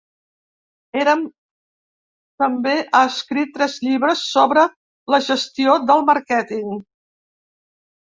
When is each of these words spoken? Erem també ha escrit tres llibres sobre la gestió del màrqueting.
Erem 0.99 1.19
també 2.43 2.73
ha 2.83 3.01
escrit 3.09 3.51
tres 3.57 3.75
llibres 3.89 4.23
sobre 4.29 4.63
la 5.15 5.21
gestió 5.27 5.77
del 5.91 6.03
màrqueting. 6.09 6.73